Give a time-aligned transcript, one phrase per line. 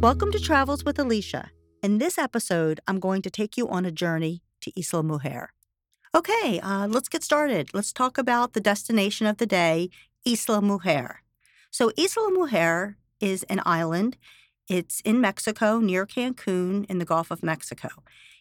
[0.00, 1.50] Welcome to Travels with Alicia.
[1.82, 5.50] In this episode, I'm going to take you on a journey to Isla Mujer.
[6.14, 7.74] Okay, uh, let's get started.
[7.74, 9.90] Let's talk about the destination of the day,
[10.26, 11.20] Isla Mujer.
[11.70, 14.16] So, Isla Mujer is an island.
[14.70, 17.90] It's in Mexico, near Cancun, in the Gulf of Mexico.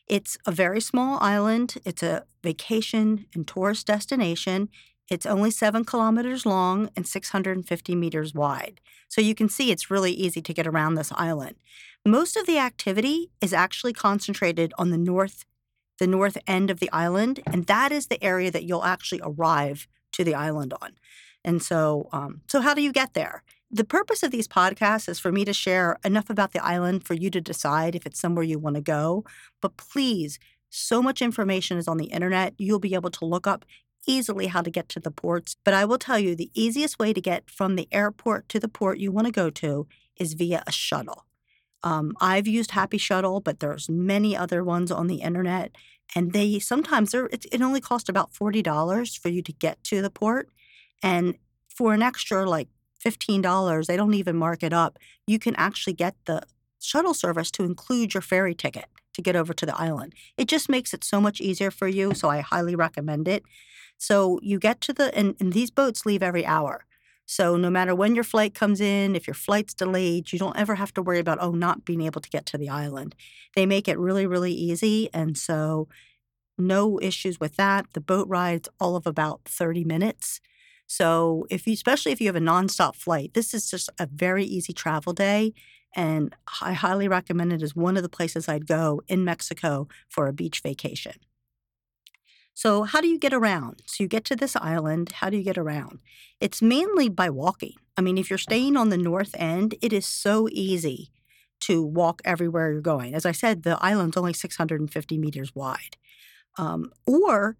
[0.07, 1.75] It's a very small island.
[1.83, 4.69] It's a vacation and tourist destination.
[5.09, 8.79] It's only seven kilometers long and 650 meters wide.
[9.07, 11.55] So you can see it's really easy to get around this island.
[12.05, 15.45] Most of the activity is actually concentrated on the north,
[15.97, 19.87] the north end of the island, and that is the area that you'll actually arrive
[20.13, 20.91] to the island on.
[21.43, 23.43] And so, um, so how do you get there?
[23.71, 27.13] The purpose of these podcasts is for me to share enough about the island for
[27.13, 29.23] you to decide if it's somewhere you want to go.
[29.61, 32.53] But please, so much information is on the internet.
[32.57, 33.65] You'll be able to look up
[34.09, 35.55] easily how to get to the ports.
[35.63, 38.67] But I will tell you the easiest way to get from the airport to the
[38.67, 41.25] port you want to go to is via a shuttle.
[41.83, 45.71] Um, I've used Happy Shuttle, but there's many other ones on the internet,
[46.15, 50.01] and they sometimes it, it only costs about forty dollars for you to get to
[50.01, 50.49] the port,
[51.01, 51.35] and
[51.67, 52.67] for an extra like
[52.99, 54.99] fifteen dollars, they don't even mark it up.
[55.25, 56.41] You can actually get the
[56.81, 60.13] shuttle service to include your ferry ticket to get over to the island.
[60.37, 63.43] It just makes it so much easier for you, so I highly recommend it.
[63.99, 66.85] So you get to the, and, and these boats leave every hour.
[67.27, 70.73] So no matter when your flight comes in, if your flight's delayed, you don't ever
[70.73, 73.13] have to worry about, oh, not being able to get to the island.
[73.55, 75.09] They make it really, really easy.
[75.13, 75.87] And so
[76.57, 77.85] no issues with that.
[77.93, 80.41] The boat ride's all of about 30 minutes.
[80.87, 84.43] So if you, especially if you have a nonstop flight, this is just a very
[84.43, 85.53] easy travel day.
[85.95, 90.27] And I highly recommend it as one of the places I'd go in Mexico for
[90.27, 91.13] a beach vacation.
[92.61, 93.83] So, how do you get around?
[93.85, 95.13] So, you get to this island.
[95.13, 95.99] How do you get around?
[96.41, 97.75] It's mainly by walking.
[97.95, 101.09] I mean, if you're staying on the north end, it is so easy
[101.61, 103.15] to walk everywhere you're going.
[103.15, 105.95] As I said, the island's only 650 meters wide.
[106.57, 107.55] Um, or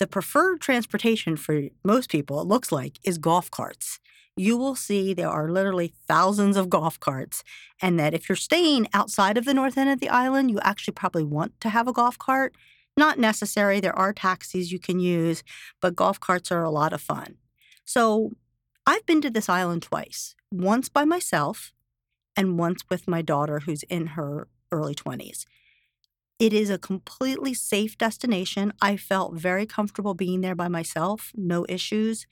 [0.00, 4.00] the preferred transportation for most people, it looks like, is golf carts.
[4.36, 7.44] You will see there are literally thousands of golf carts,
[7.80, 10.94] and that if you're staying outside of the north end of the island, you actually
[10.94, 12.56] probably want to have a golf cart
[12.96, 13.80] not necessary.
[13.80, 15.42] There are taxis you can use,
[15.80, 17.36] but golf carts are a lot of fun.
[17.84, 18.32] So
[18.86, 21.72] I've been to this island twice once by myself
[22.36, 25.44] and once with my daughter who's in her early 20s.
[26.38, 28.72] It is a completely safe destination.
[28.80, 32.26] I felt very comfortable being there by myself, no issues.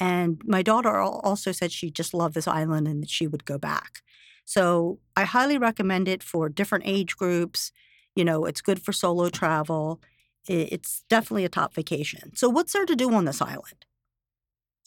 [0.00, 3.58] And my daughter also said she just loved this island and that she would go
[3.58, 4.00] back.
[4.46, 7.70] So I highly recommend it for different age groups.
[8.14, 10.00] You know, it's good for solo travel.
[10.48, 12.34] It's definitely a top vacation.
[12.34, 13.84] So, what's there to do on this island?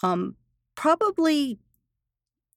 [0.01, 0.35] Um,
[0.75, 1.59] probably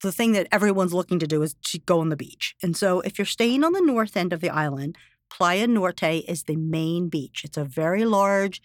[0.03, 2.55] the thing that everyone's looking to do is to go on the beach.
[2.63, 4.97] And so, if you're staying on the north end of the island,
[5.31, 7.43] Playa Norte is the main beach.
[7.45, 8.63] It's a very large,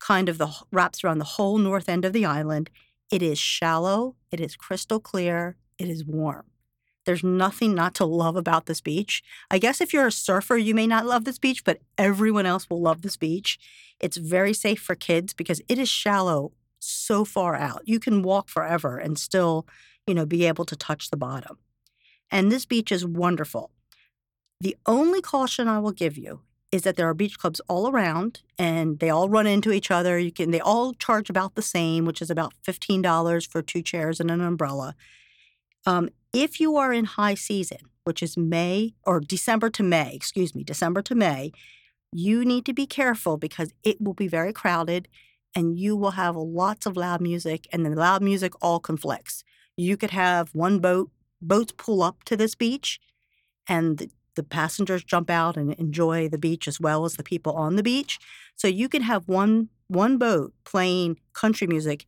[0.00, 2.70] kind of the wraps around the whole north end of the island.
[3.10, 4.16] It is shallow.
[4.30, 5.56] It is crystal clear.
[5.78, 6.44] It is warm.
[7.04, 9.22] There's nothing not to love about this beach.
[9.50, 12.68] I guess if you're a surfer, you may not love this beach, but everyone else
[12.68, 13.58] will love this beach.
[14.00, 17.82] It's very safe for kids because it is shallow so far out.
[17.84, 19.66] You can walk forever and still,
[20.06, 21.58] you know, be able to touch the bottom.
[22.30, 23.70] And this beach is wonderful.
[24.60, 26.40] The only caution I will give you
[26.72, 30.18] is that there are beach clubs all around and they all run into each other.
[30.18, 34.18] You can they all charge about the same, which is about $15 for two chairs
[34.18, 34.96] and an umbrella.
[35.86, 40.54] Um, if you are in high season, which is May or December to May, excuse
[40.54, 41.52] me, December to May,
[42.12, 45.08] you need to be careful because it will be very crowded
[45.54, 49.44] and you will have lots of loud music and the loud music all conflicts.
[49.76, 53.00] You could have one boat, boats pull up to this beach
[53.68, 57.52] and the, the passengers jump out and enjoy the beach as well as the people
[57.52, 58.18] on the beach.
[58.56, 62.06] So you can have one one boat playing country music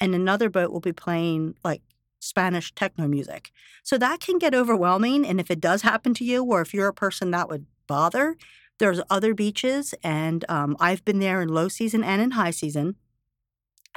[0.00, 1.82] and another boat will be playing like
[2.20, 3.50] Spanish techno music.
[3.82, 5.26] So that can get overwhelming.
[5.26, 8.36] And if it does happen to you, or if you're a person that would bother,
[8.78, 9.94] there's other beaches.
[10.04, 12.96] And um, I've been there in low season and in high season.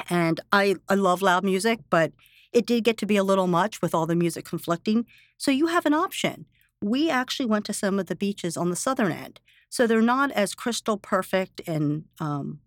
[0.09, 2.13] And I, I love loud music, but
[2.51, 5.05] it did get to be a little much with all the music conflicting.
[5.37, 6.45] So you have an option.
[6.81, 9.39] We actually went to some of the beaches on the southern end.
[9.69, 12.59] So they're not as crystal perfect and um,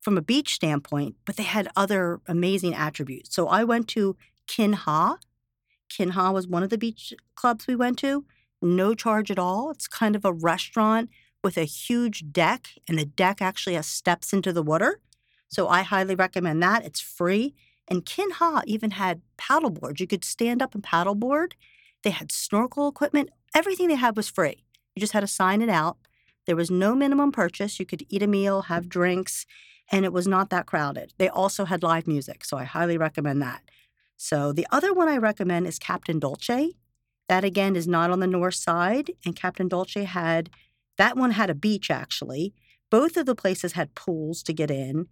[0.00, 3.34] from a beach standpoint, but they had other amazing attributes.
[3.34, 4.16] So I went to
[4.46, 5.18] Kinha.
[5.88, 8.24] Kinha was one of the beach clubs we went to.
[8.62, 9.70] No charge at all.
[9.70, 11.10] It's kind of a restaurant
[11.44, 15.00] with a huge deck, and the deck actually has steps into the water.
[15.48, 16.84] So I highly recommend that.
[16.84, 17.54] It's free.
[17.88, 20.00] And Kinha even had paddleboards.
[20.00, 21.52] You could stand up and paddleboard.
[22.02, 23.30] They had snorkel equipment.
[23.54, 24.64] Everything they had was free.
[24.94, 25.98] You just had to sign it out.
[26.46, 27.78] There was no minimum purchase.
[27.78, 29.46] You could eat a meal, have drinks,
[29.90, 31.12] and it was not that crowded.
[31.18, 33.62] They also had live music, so I highly recommend that.
[34.16, 36.72] So the other one I recommend is Captain Dolce.
[37.28, 40.50] That again is not on the north side, and Captain Dolce had
[40.96, 42.54] that one had a beach actually.
[42.90, 45.08] Both of the places had pools to get in,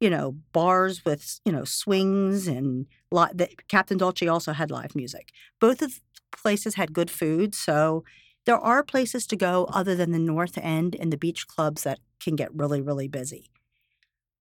[0.00, 5.30] you know, bars with you know swings and the, Captain Dolce also had live music.
[5.60, 6.00] Both of the
[6.32, 8.04] places had good food, so
[8.46, 11.98] there are places to go other than the north end and the beach clubs that
[12.18, 13.50] can get really really busy.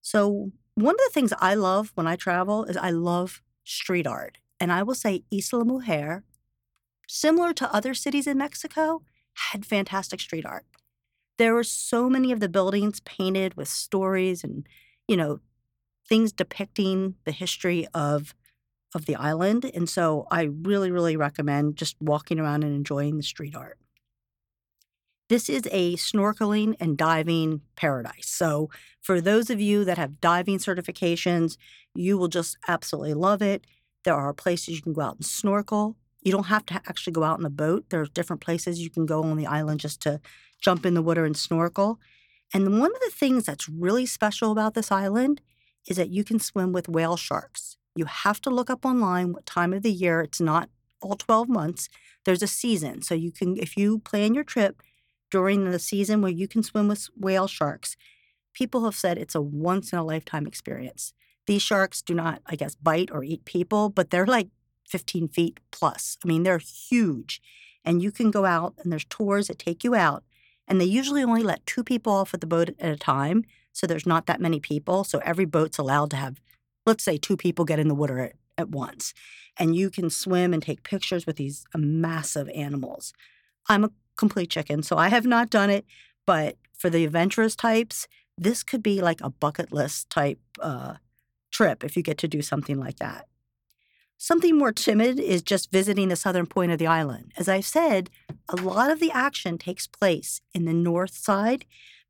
[0.02, 4.38] So one of the things I love when I travel is I love street art.
[4.60, 6.24] And I will say Isla Mujer,
[7.08, 9.04] similar to other cities in Mexico,
[9.52, 10.66] had fantastic street art.
[11.38, 14.68] There were so many of the buildings painted with stories and,
[15.08, 15.40] you know,
[16.08, 18.34] things depicting the history of
[18.96, 19.70] of the island.
[19.74, 23.78] And so I really, really recommend just walking around and enjoying the street art.
[25.30, 28.30] This is a snorkeling and diving paradise.
[28.30, 28.70] So,
[29.02, 31.58] for those of you that have diving certifications,
[31.94, 33.66] you will just absolutely love it.
[34.04, 35.98] There are places you can go out and snorkel.
[36.22, 37.86] You don't have to actually go out in a boat.
[37.90, 40.22] There's different places you can go on the island just to
[40.62, 42.00] jump in the water and snorkel.
[42.54, 45.42] And one of the things that's really special about this island
[45.88, 47.78] is that you can swim with whale sharks.
[47.96, 50.22] You have to look up online what time of the year.
[50.22, 50.70] It's not
[51.02, 51.90] all 12 months.
[52.26, 53.02] There's a season.
[53.02, 54.82] So you can if you plan your trip,
[55.32, 57.96] during the season where you can swim with whale sharks,
[58.54, 61.14] people have said it's a once in a lifetime experience.
[61.46, 64.50] These sharks do not, I guess, bite or eat people, but they're like
[64.88, 66.18] 15 feet plus.
[66.24, 67.42] I mean, they're huge.
[67.86, 70.24] And you can go out, and there's tours that take you out.
[70.68, 73.46] And they usually only let two people off at the boat at a time.
[73.72, 75.06] So there's not that many people.
[75.06, 76.42] So every boat's allowed to have,
[76.86, 79.14] let's say, two people get in the water at, at once.
[79.58, 83.14] And you can swim and take pictures with these massive animals.
[83.70, 84.84] I'm a complete chicken.
[84.84, 85.86] So I have not done it,
[86.26, 90.96] but for the adventurous types, this could be like a bucket list type uh,
[91.52, 93.28] trip if you get to do something like that.
[94.20, 97.32] Something more timid is just visiting the southern point of the island.
[97.38, 98.10] As I've said,
[98.50, 101.66] a lot of the action takes place in the north side,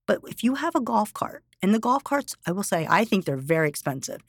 [0.05, 3.03] but if you have a golf cart, and the golf carts, I will say, I
[3.03, 4.21] think they're very expensive.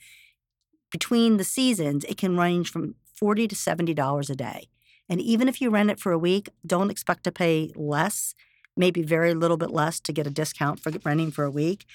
[0.91, 4.67] Between the seasons, it can range from 40 to $70 a day.
[5.09, 8.35] And even if you rent it for a week, don't expect to pay less,
[8.77, 11.85] maybe very little bit less to get a discount for renting for a week.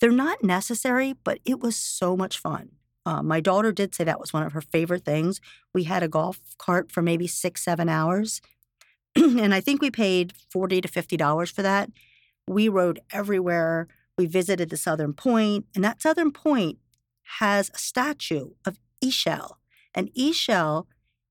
[0.00, 2.70] They're not necessary, but it was so much fun.
[3.06, 5.40] Uh, my daughter did say that was one of her favorite things.
[5.72, 8.40] We had a golf cart for maybe six, seven hours.
[9.16, 11.90] and I think we paid 40 to $50 for that.
[12.46, 13.88] We rode everywhere.
[14.18, 16.78] We visited the Southern Point, and that Southern Point
[17.38, 19.52] has a statue of Ixchel.
[19.94, 20.86] And Ixchel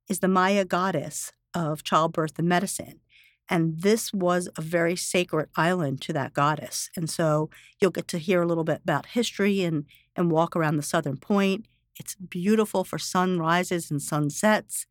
[0.09, 2.99] is the Maya goddess of childbirth and medicine.
[3.47, 6.89] And this was a very sacred island to that goddess.
[6.95, 9.85] And so you'll get to hear a little bit about history and,
[10.15, 11.65] and walk around the southern point.
[11.99, 14.85] It's beautiful for sunrises and sunsets.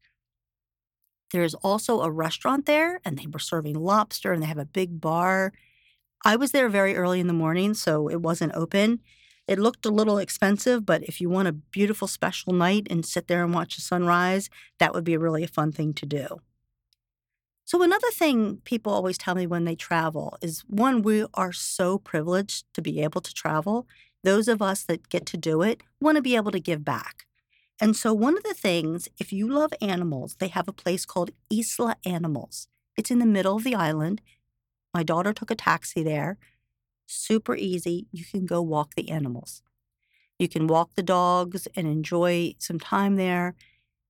[1.31, 5.01] There's also a restaurant there, and they were serving lobster, and they have a big
[5.01, 5.53] bar.
[6.25, 9.01] I was there very early in the morning, so it wasn't open.
[9.49, 13.29] It looked a little expensive, but if you want a beautiful special night and sit
[13.29, 16.43] there and watch the sunrise, that would be really a fun thing to do.
[17.65, 21.99] So, another thing people always tell me when they travel is one, we are so
[21.99, 23.87] privileged to be able to travel.
[24.23, 27.27] Those of us that get to do it want to be able to give back.
[27.81, 31.31] And so, one of the things, if you love animals, they have a place called
[31.51, 32.69] Isla Animals.
[32.99, 34.21] It's in the middle of the island.
[34.93, 36.37] My daughter took a taxi there
[37.09, 38.07] super easy.
[38.13, 39.63] You can go walk the animals.
[40.39, 43.55] You can walk the dogs and enjoy some time there.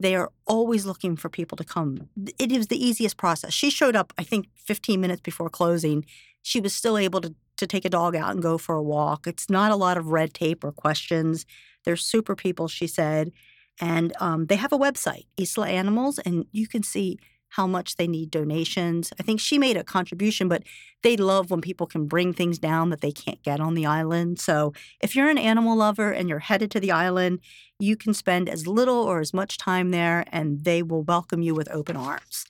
[0.00, 2.09] They are always looking for people to come.
[2.38, 3.52] It is the easiest process.
[3.52, 6.05] She showed up, I think, 15 minutes before closing.
[6.43, 9.26] She was still able to, to take a dog out and go for a walk.
[9.26, 11.47] It's not a lot of red tape or questions.
[11.85, 13.33] They're super people, she said.
[13.81, 17.19] And um, they have a website, Isla Animals, and you can see
[17.50, 19.12] how much they need donations.
[19.19, 20.62] I think she made a contribution, but
[21.02, 24.38] they love when people can bring things down that they can't get on the island.
[24.38, 27.40] So if you're an animal lover and you're headed to the island,
[27.78, 31.55] you can spend as little or as much time there and they will welcome you
[31.55, 32.45] with open arms.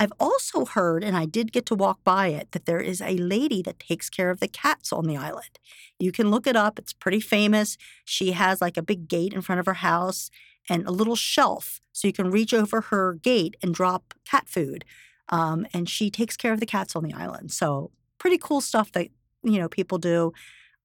[0.00, 3.16] I've also heard, and I did get to walk by it, that there is a
[3.16, 5.58] lady that takes care of the cats on the island.
[5.98, 7.76] You can look it up, it's pretty famous.
[8.04, 10.30] She has like a big gate in front of her house
[10.68, 14.84] and a little shelf so you can reach over her gate and drop cat food.
[15.30, 17.52] Um, and she takes care of the cats on the island.
[17.52, 19.08] So pretty cool stuff that
[19.42, 20.32] you know people do.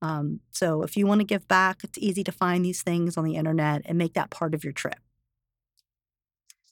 [0.02, 3.24] Um, so if you want to give back, it's easy to find these things on
[3.24, 5.00] the internet and make that part of your trip.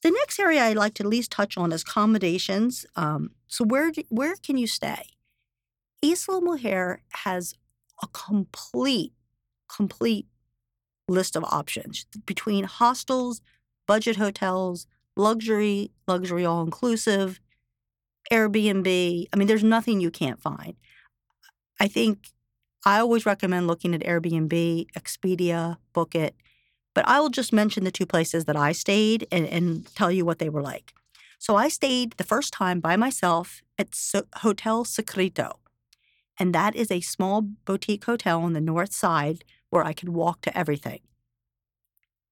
[0.02, 2.86] The next area I'd like to at least touch on is accommodations.
[2.96, 5.04] Um, so where do, where can you stay?
[6.04, 7.54] Isla Mujer has
[8.02, 9.14] a complete,
[9.74, 10.26] complete
[11.12, 13.42] list of options between hostels,
[13.88, 17.40] budget hotels, luxury, luxury all inclusive,
[18.32, 19.26] Airbnb.
[19.32, 20.76] I mean, there's nothing you can't find.
[21.80, 22.30] I think
[22.86, 26.36] I always recommend looking at Airbnb, Expedia, Book It,
[26.94, 30.26] but I will just mention the two places that I stayed and, and tell you
[30.26, 30.94] what they were like.
[31.38, 35.60] So I stayed the first time by myself at so- Hotel Secreto.
[36.40, 40.42] And that is a small boutique hotel on the north side where I could walk
[40.42, 41.00] to everything.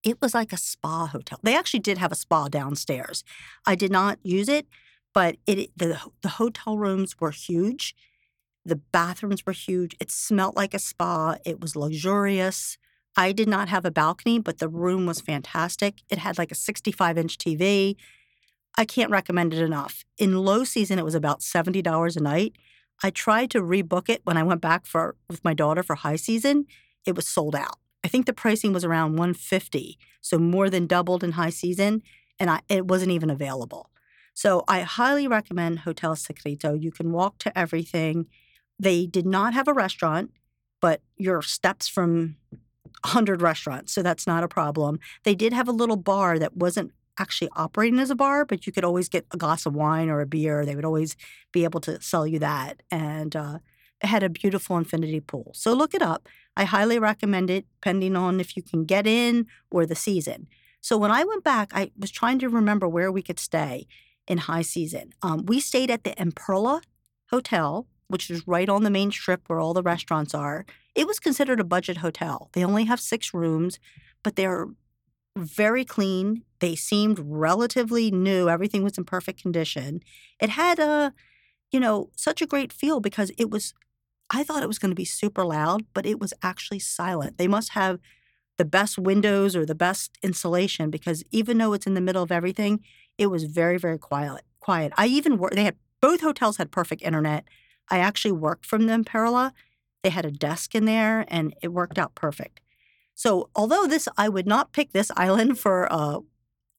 [0.04, 1.40] It was like a spa hotel.
[1.42, 3.24] They actually did have a spa downstairs.
[3.66, 4.68] I did not use it,
[5.14, 7.96] but it the, the hotel rooms were huge.
[8.64, 9.96] The bathrooms were huge.
[10.00, 11.38] It smelled like a spa.
[11.46, 12.78] It was luxurious.
[13.18, 16.04] I did not have a balcony, but the room was fantastic.
[16.10, 17.96] It had like a 65 inch TV.
[18.78, 20.06] I can't recommend it enough.
[20.18, 22.54] In low season, it was about $70 a night.
[23.04, 26.18] I tried to rebook it when I went back for with my daughter for high
[26.18, 26.68] season.
[27.06, 27.78] It was sold out.
[28.04, 32.02] I think the pricing was around 150, so more than doubled in high season,
[32.40, 33.90] and I, it wasn't even available.
[34.34, 36.74] So I highly recommend Hotel Secreto.
[36.74, 38.28] You can walk to everything.
[38.80, 40.32] They did not have a restaurant,
[40.82, 42.38] but your steps from
[43.04, 45.00] 100 restaurants, so that's not a problem.
[45.24, 48.72] They did have a little bar that wasn't actually operating as a bar, but you
[48.72, 50.66] could always get a glass of wine or a beer.
[50.66, 51.16] They would always
[51.52, 52.82] be able to sell you that.
[52.90, 53.60] And uh,
[54.08, 55.52] had a beautiful infinity pool.
[55.54, 56.28] So look it up.
[56.56, 60.48] I highly recommend it, depending on if you can get in or the season.
[60.82, 63.88] So when I went back, I was trying to remember where we could stay
[64.28, 65.12] in high season.
[65.22, 66.82] Um, we stayed at the Imperla
[67.30, 70.66] Hotel, which is right on the main strip where all the restaurants are.
[70.96, 72.50] It was considered a budget hotel.
[72.54, 73.80] They only have six rooms,
[74.24, 74.68] but they're
[75.38, 76.44] very clean.
[76.60, 78.50] They seemed relatively new.
[78.50, 80.02] Everything was in perfect condition.
[80.42, 81.14] It had a,
[81.72, 83.74] you know, such a great feel because it was,
[84.30, 87.38] I thought it was going to be super loud, but it was actually silent.
[87.38, 88.00] They must have
[88.58, 92.32] the best windows or the best insulation because even though it's in the middle of
[92.32, 92.82] everything,
[93.18, 94.42] it was very, very quiet.
[94.60, 94.94] Quiet.
[94.98, 97.46] I even worked, they had, both hotels had perfect internet.
[97.90, 99.54] I actually worked from them, Perla.
[100.04, 102.62] They had a desk in there and it worked out perfect.
[103.16, 106.20] So, although this, I would not pick this island for a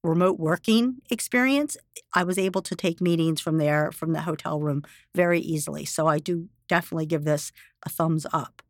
[0.03, 1.77] remote working experience,
[2.15, 4.83] I was able to take meetings from there, from the hotel room,
[5.15, 5.85] very easily.
[5.85, 7.51] So, I do definitely give this
[7.85, 8.63] a thumbs up.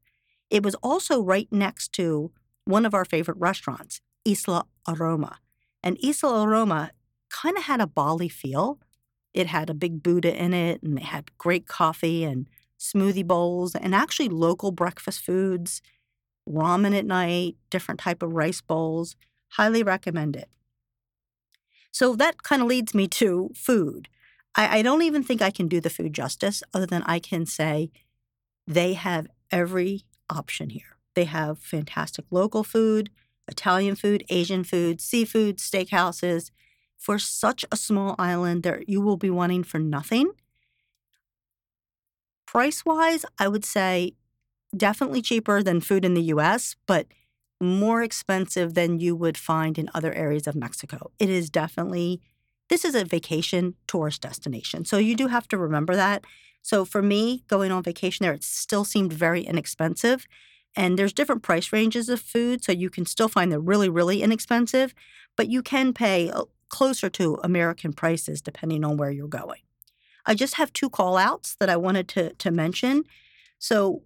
[0.49, 2.33] It was also right next to
[2.64, 5.38] one of our favorite restaurants, Isla Aroma.
[5.83, 6.92] And Isla Aroma
[7.28, 8.78] kind of had a Bali feel.
[9.35, 13.75] It had a big Buddha in it, and they had great coffee and smoothie bowls,
[13.75, 15.83] and actually local breakfast foods
[16.49, 19.14] ramen at night, different type of rice bowls.
[19.50, 20.49] Highly recommend it.
[21.92, 24.09] So that kind of leads me to food.
[24.54, 27.47] I, I don't even think I can do the food justice other than I can
[27.47, 27.90] say
[28.66, 30.97] they have every option here.
[31.14, 33.11] They have fantastic local food,
[33.49, 36.50] Italian food, Asian food, seafood, steakhouses.
[36.97, 40.33] For such a small island, there you will be wanting for nothing.
[42.47, 44.14] Price wise, I would say
[44.76, 47.07] definitely cheaper than food in the US, but
[47.61, 51.11] more expensive than you would find in other areas of Mexico.
[51.19, 52.21] It is definitely,
[52.71, 54.85] this is a vacation tourist destination.
[54.87, 56.25] So you do have to remember that.
[56.62, 60.27] So for me, going on vacation there, it still seemed very inexpensive.
[60.77, 62.62] And there's different price ranges of food.
[62.65, 64.95] So you can still find the really, really inexpensive,
[65.37, 66.33] but you can pay
[66.69, 69.61] closer to American prices depending on where you're going.
[70.25, 73.05] I just have two call outs that I wanted to, to mention.
[73.59, 74.05] So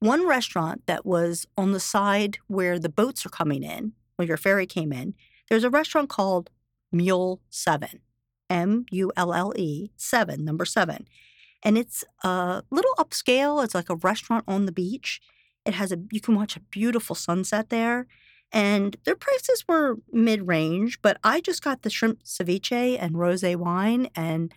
[0.00, 4.36] one restaurant that was on the side where the boats are coming in, where your
[4.38, 5.14] ferry came in,
[5.50, 6.50] there's a restaurant called
[6.92, 8.00] Mule 7,
[8.48, 11.06] M U L L E 7, number 7.
[11.62, 13.64] And it's a little upscale.
[13.64, 15.20] It's like a restaurant on the beach.
[15.64, 18.06] It has a, you can watch a beautiful sunset there.
[18.52, 23.42] And their prices were mid range, but I just got the shrimp ceviche and rose
[23.42, 24.54] wine, and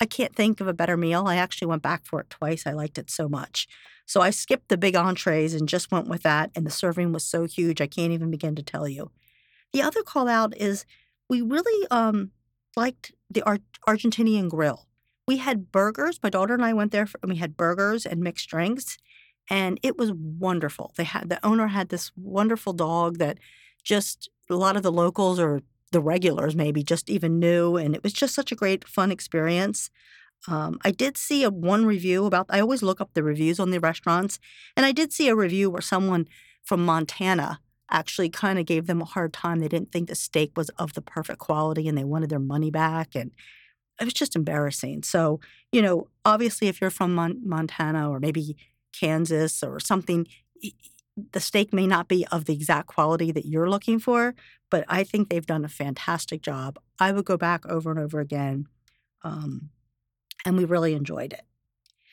[0.00, 1.26] I can't think of a better meal.
[1.26, 2.66] I actually went back for it twice.
[2.66, 3.66] I liked it so much.
[4.06, 6.50] So I skipped the big entrees and just went with that.
[6.54, 9.10] And the serving was so huge, I can't even begin to tell you.
[9.72, 10.84] The other call out is
[11.28, 12.30] we really um,
[12.76, 13.58] liked the Ar-
[13.88, 14.86] Argentinian grill.
[15.26, 16.18] We had burgers.
[16.22, 18.98] My daughter and I went there for, and we had burgers and mixed drinks,
[19.48, 20.92] and it was wonderful.
[20.96, 23.38] They had the owner had this wonderful dog that
[23.84, 25.62] just a lot of the locals or
[25.92, 29.90] the regulars maybe just even knew, and it was just such a great fun experience.
[30.48, 32.46] Um, I did see a one review about.
[32.48, 34.38] I always look up the reviews on the restaurants,
[34.76, 36.26] and I did see a review where someone
[36.64, 37.60] from Montana
[37.92, 39.60] actually kind of gave them a hard time.
[39.60, 42.70] They didn't think the steak was of the perfect quality and they wanted their money
[42.70, 43.14] back.
[43.14, 43.30] And
[44.00, 45.02] it was just embarrassing.
[45.02, 48.56] So, you know, obviously, if you're from Mon- Montana or maybe
[48.98, 50.26] Kansas or something,
[51.32, 54.34] the steak may not be of the exact quality that you're looking for,
[54.70, 56.78] but I think they've done a fantastic job.
[56.98, 58.66] I would go back over and over again.
[59.22, 59.70] Um,
[60.44, 61.42] and we really enjoyed it.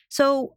[0.08, 0.54] So,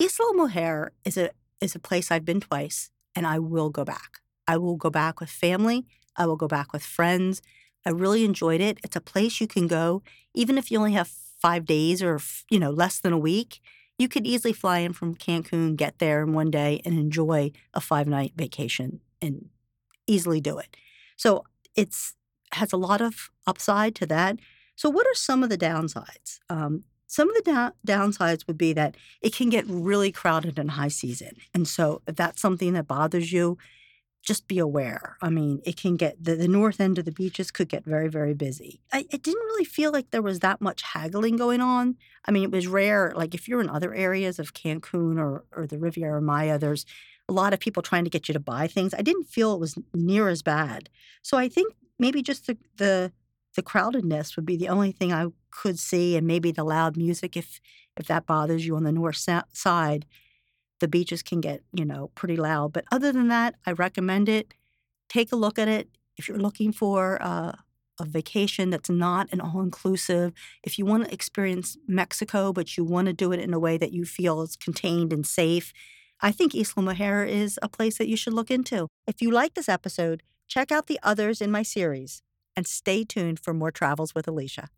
[0.00, 4.18] Isla Mujer is a is a place I've been twice, and I will go back.
[4.46, 5.86] I will go back with family.
[6.16, 7.40] I will go back with friends.
[7.86, 8.78] I really enjoyed it.
[8.84, 10.02] It's a place you can go,
[10.34, 13.60] even if you only have five days or you know less than a week.
[13.98, 17.80] You could easily fly in from Cancun, get there in one day, and enjoy a
[17.80, 19.50] five night vacation and
[20.06, 20.76] easily do it.
[21.16, 21.44] So
[21.76, 22.14] it's
[22.52, 24.38] has a lot of upside to that.
[24.74, 26.40] So what are some of the downsides?
[26.48, 30.68] Um, some of the da- downsides would be that it can get really crowded in
[30.68, 31.32] high season.
[31.52, 33.58] And so if that's something that bothers you,
[34.22, 35.16] just be aware.
[35.20, 38.06] I mean, it can get the, the north end of the beaches could get very,
[38.06, 38.80] very busy.
[38.92, 41.96] I, it didn't really feel like there was that much haggling going on.
[42.26, 43.12] I mean, it was rare.
[43.16, 46.86] Like if you're in other areas of Cancun or, or the Riviera Maya, there's
[47.28, 48.94] a lot of people trying to get you to buy things.
[48.94, 50.88] I didn't feel it was near as bad.
[51.22, 53.10] So I think maybe just the, the
[53.56, 57.36] the crowdedness would be the only thing I could see, and maybe the loud music
[57.36, 57.60] if
[57.96, 59.16] if that bothers you on the north
[59.52, 60.06] side.
[60.78, 64.54] The beaches can get you know pretty loud, but other than that, I recommend it.
[65.08, 67.52] Take a look at it if you're looking for uh,
[67.98, 70.32] a vacation that's not an all inclusive.
[70.62, 73.76] If you want to experience Mexico, but you want to do it in a way
[73.76, 75.72] that you feel is contained and safe.
[76.22, 78.88] I think Isla Mujer is a place that you should look into.
[79.06, 82.22] If you like this episode, check out the others in my series
[82.60, 84.68] and stay tuned for more travels with Alicia.